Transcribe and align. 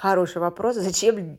Хороший 0.00 0.38
вопрос. 0.38 0.76
Зачем 0.76 1.36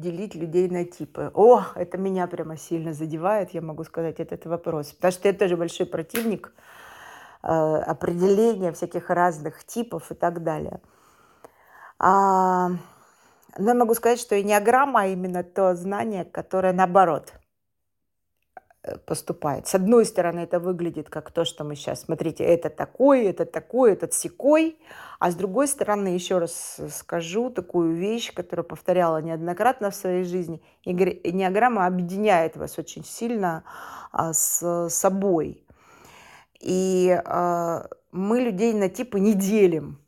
делить 0.00 0.36
людей 0.36 0.68
на 0.68 0.84
типы? 0.84 1.32
О, 1.34 1.64
это 1.74 1.98
меня 1.98 2.28
прямо 2.28 2.56
сильно 2.56 2.94
задевает, 2.94 3.50
я 3.50 3.60
могу 3.60 3.82
сказать, 3.82 4.20
этот 4.20 4.46
вопрос. 4.46 4.92
Потому 4.92 5.10
что 5.10 5.26
я 5.26 5.34
тоже 5.34 5.56
большой 5.56 5.86
противник 5.86 6.52
э, 7.42 7.48
определения 7.48 8.70
всяких 8.70 9.10
разных 9.10 9.64
типов 9.64 10.12
и 10.12 10.14
так 10.14 10.44
далее. 10.44 10.80
А, 11.98 12.68
но 13.58 13.70
я 13.70 13.74
могу 13.74 13.94
сказать, 13.94 14.20
что 14.20 14.40
энеограмма 14.40 15.08
именно 15.08 15.42
то 15.42 15.74
знание, 15.74 16.24
которое 16.24 16.72
наоборот– 16.72 17.32
поступает. 19.06 19.66
С 19.66 19.74
одной 19.74 20.04
стороны, 20.04 20.40
это 20.40 20.60
выглядит 20.60 21.08
как 21.10 21.30
то, 21.30 21.44
что 21.44 21.64
мы 21.64 21.76
сейчас, 21.76 22.02
смотрите, 22.02 22.44
это 22.44 22.70
такой, 22.70 23.24
это 23.24 23.44
такой, 23.44 23.92
этот 23.92 24.12
секой, 24.12 24.78
а 25.18 25.30
с 25.30 25.34
другой 25.34 25.68
стороны, 25.68 26.08
еще 26.08 26.38
раз 26.38 26.80
скажу 26.90 27.50
такую 27.50 27.94
вещь, 27.94 28.32
которую 28.34 28.66
повторяла 28.66 29.22
неоднократно 29.22 29.90
в 29.90 29.94
своей 29.94 30.24
жизни, 30.24 30.62
Энеограмма 30.84 31.86
объединяет 31.86 32.56
вас 32.56 32.78
очень 32.78 33.04
сильно 33.04 33.64
а, 34.12 34.32
с 34.32 34.88
собой. 34.90 35.64
И 36.60 37.20
а, 37.24 37.88
мы 38.12 38.40
людей 38.40 38.72
на 38.74 38.88
типы 38.88 39.20
не 39.20 39.34
делим. 39.34 39.98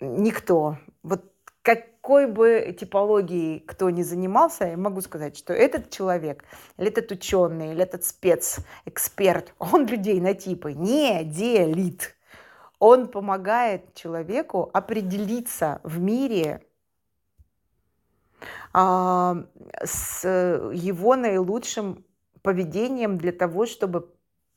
Никто. 0.00 0.76
Вот 1.02 1.24
какой 2.06 2.28
бы 2.28 2.72
типологией 2.78 3.58
кто 3.58 3.90
ни 3.90 4.02
занимался, 4.02 4.66
я 4.66 4.76
могу 4.76 5.00
сказать, 5.00 5.36
что 5.36 5.52
этот 5.52 5.90
человек, 5.90 6.44
или 6.78 6.86
этот 6.86 7.10
ученый, 7.10 7.72
или 7.72 7.82
этот 7.82 8.04
спец, 8.04 8.58
эксперт, 8.84 9.52
он 9.58 9.86
людей 9.86 10.20
на 10.20 10.32
типы 10.32 10.72
не 10.72 11.24
делит. 11.24 12.14
Он 12.78 13.08
помогает 13.08 13.92
человеку 13.94 14.70
определиться 14.72 15.80
в 15.82 15.98
мире 15.98 16.62
а, 18.72 19.38
с 19.82 20.24
его 20.72 21.16
наилучшим 21.16 22.04
поведением 22.42 23.18
для 23.18 23.32
того, 23.32 23.66
чтобы 23.66 24.12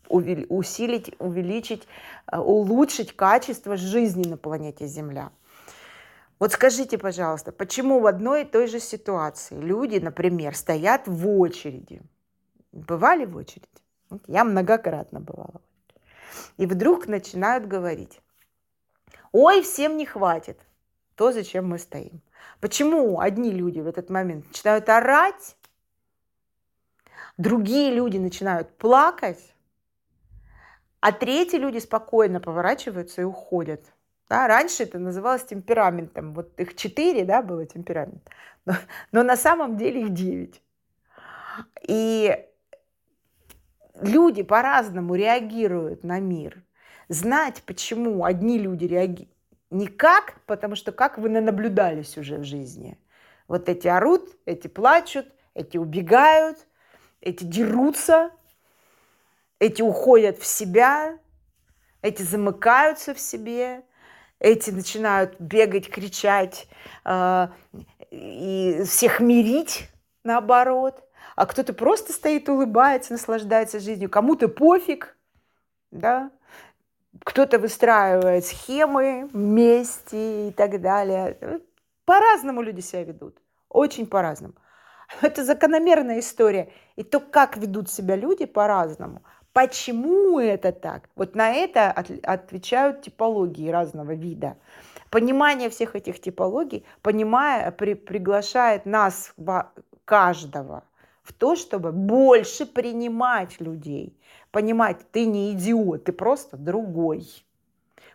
усилить, 0.07 1.15
увеличить, 1.17 1.87
а, 2.27 2.43
улучшить 2.43 3.15
качество 3.15 3.75
жизни 3.75 4.27
на 4.27 4.37
планете 4.37 4.85
Земля. 4.85 5.31
Вот 6.39 6.53
скажите, 6.53 6.97
пожалуйста, 6.97 7.51
почему 7.51 7.99
в 7.99 8.07
одной 8.07 8.43
и 8.43 8.45
той 8.45 8.67
же 8.67 8.79
ситуации 8.79 9.55
люди, 9.55 9.97
например, 9.97 10.55
стоят 10.55 11.05
в 11.05 11.27
очереди? 11.27 12.01
Бывали 12.71 13.25
в 13.25 13.35
очереди? 13.35 13.67
Я 14.25 14.45
многократно 14.45 15.19
бывала. 15.19 15.61
И 16.55 16.65
вдруг 16.65 17.07
начинают 17.07 17.67
говорить, 17.67 18.21
ой, 19.33 19.61
всем 19.61 19.97
не 19.97 20.05
хватит 20.05 20.57
то, 21.15 21.33
зачем 21.33 21.67
мы 21.67 21.77
стоим. 21.77 22.21
Почему 22.61 23.19
одни 23.19 23.51
люди 23.51 23.81
в 23.81 23.87
этот 23.87 24.09
момент 24.09 24.47
начинают 24.47 24.87
орать, 24.87 25.57
другие 27.37 27.91
люди 27.91 28.17
начинают 28.17 28.77
плакать, 28.77 29.53
а 31.01 31.11
третьи 31.11 31.57
люди 31.57 31.79
спокойно 31.79 32.39
поворачиваются 32.39 33.21
и 33.21 33.25
уходят– 33.25 33.83
да, 34.29 34.47
раньше 34.47 34.83
это 34.83 34.99
называлось 34.99 35.43
темпераментом. 35.43 36.33
Вот 36.33 36.59
их 36.59 36.75
четыре, 36.75 37.25
да, 37.25 37.41
было 37.41 37.65
темперамент. 37.65 38.29
Но, 38.65 38.73
но 39.11 39.23
на 39.23 39.35
самом 39.35 39.77
деле 39.77 40.01
их 40.01 40.13
девять. 40.13 40.61
И 41.87 42.45
люди 43.99 44.43
по-разному 44.43 45.15
реагируют 45.15 46.03
на 46.03 46.19
мир. 46.19 46.63
Знать, 47.07 47.63
почему 47.65 48.23
одни 48.23 48.59
люди 48.59 48.85
реагируют 48.85 49.33
никак, 49.71 50.41
потому 50.45 50.75
что 50.75 50.91
как 50.91 51.17
вы 51.17 51.29
наблюдались 51.29 52.17
уже 52.17 52.37
в 52.37 52.43
жизни. 52.43 52.99
Вот 53.47 53.69
эти 53.69 53.87
орут, 53.87 54.29
эти 54.45 54.67
плачут, 54.67 55.27
эти 55.53 55.77
убегают, 55.77 56.67
эти 57.21 57.43
дерутся, 57.43 58.31
эти 59.59 59.81
уходят 59.81 60.37
в 60.37 60.45
себя, 60.45 61.17
эти 62.01 62.21
замыкаются 62.21 63.13
в 63.13 63.19
себе, 63.19 63.83
эти 64.39 64.71
начинают 64.71 65.39
бегать, 65.39 65.89
кричать 65.89 66.67
э, 67.05 67.47
и 68.11 68.83
всех 68.85 69.19
мирить, 69.19 69.89
наоборот. 70.23 71.03
А 71.35 71.45
кто-то 71.45 71.73
просто 71.73 72.13
стоит, 72.13 72.49
улыбается, 72.49 73.13
наслаждается 73.13 73.79
жизнью. 73.79 74.09
Кому-то 74.09 74.47
пофиг, 74.47 75.17
да. 75.91 76.31
Кто-то 77.23 77.59
выстраивает 77.59 78.45
схемы 78.45 79.29
вместе 79.33 80.49
и 80.49 80.51
так 80.51 80.81
далее. 80.81 81.61
По-разному 82.05 82.61
люди 82.61 82.81
себя 82.81 83.03
ведут. 83.03 83.37
Очень 83.67 84.07
по-разному. 84.07 84.55
Это 85.21 85.43
закономерная 85.43 86.19
история. 86.19 86.71
И 86.95 87.03
то, 87.03 87.19
как 87.19 87.57
ведут 87.57 87.89
себя 87.89 88.15
люди 88.15 88.45
по-разному– 88.45 89.23
Почему 89.59 90.39
это 90.39 90.71
так? 90.71 91.09
Вот 91.17 91.35
на 91.35 91.51
это 91.51 91.91
отвечают 91.91 93.01
типологии 93.01 93.69
разного 93.69 94.13
вида. 94.13 94.55
Понимание 95.09 95.69
всех 95.69 95.97
этих 95.97 96.21
типологий 96.21 96.85
понимая, 97.01 97.69
при, 97.71 97.95
приглашает 97.95 98.85
нас, 98.85 99.33
каждого, 100.05 100.85
в 101.23 101.33
то, 101.33 101.57
чтобы 101.57 101.91
больше 101.91 102.65
принимать 102.65 103.59
людей. 103.59 104.17
Понимать, 104.51 104.99
ты 105.11 105.25
не 105.25 105.51
идиот, 105.51 106.05
ты 106.05 106.13
просто 106.13 106.55
другой. 106.55 107.27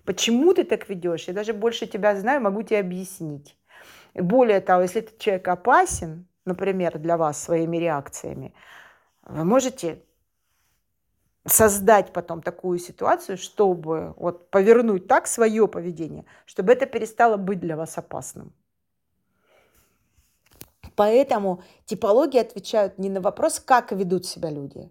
Почему 0.06 0.54
ты 0.54 0.64
так 0.64 0.88
ведешь? 0.88 1.28
Я 1.28 1.34
даже 1.34 1.52
больше 1.52 1.86
тебя 1.86 2.16
знаю, 2.16 2.40
могу 2.40 2.62
тебе 2.62 2.80
объяснить. 2.80 3.54
Более 4.14 4.60
того, 4.60 4.80
если 4.80 5.02
этот 5.02 5.18
человек 5.18 5.46
опасен, 5.48 6.26
например, 6.46 6.98
для 6.98 7.18
вас 7.18 7.42
своими 7.42 7.76
реакциями, 7.76 8.54
вы 9.26 9.44
можете 9.44 9.98
создать 11.46 12.12
потом 12.12 12.42
такую 12.42 12.78
ситуацию, 12.78 13.36
чтобы 13.36 14.14
вот 14.16 14.50
повернуть 14.50 15.06
так 15.06 15.26
свое 15.26 15.68
поведение, 15.68 16.24
чтобы 16.46 16.72
это 16.72 16.86
перестало 16.86 17.36
быть 17.36 17.60
для 17.60 17.76
вас 17.76 17.98
опасным. 17.98 18.52
Поэтому 20.96 21.62
типологии 21.86 22.38
отвечают 22.38 22.98
не 22.98 23.10
на 23.10 23.20
вопрос, 23.20 23.60
как 23.60 23.92
ведут 23.92 24.26
себя 24.26 24.50
люди, 24.50 24.90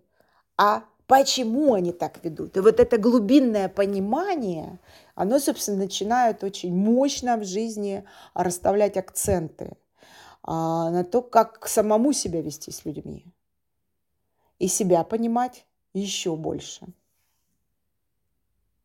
а 0.58 0.84
почему 1.08 1.74
они 1.74 1.92
так 1.92 2.24
ведут. 2.24 2.58
И 2.58 2.60
вот 2.60 2.80
это 2.80 2.98
глубинное 2.98 3.70
понимание, 3.70 4.80
оно, 5.16 5.40
собственно, 5.40 5.78
начинает 5.78 6.44
очень 6.44 6.76
мощно 6.76 7.38
в 7.38 7.46
жизни 7.46 8.04
расставлять 8.34 8.98
акценты 8.98 9.78
а, 10.44 10.90
на 10.90 11.04
то, 11.04 11.22
как 11.22 11.68
самому 11.68 12.14
себя 12.14 12.42
вести 12.42 12.72
с 12.72 12.86
людьми. 12.86 13.26
И 14.60 14.68
себя 14.68 15.04
понимать, 15.04 15.66
еще 15.94 16.36
больше. 16.36 16.86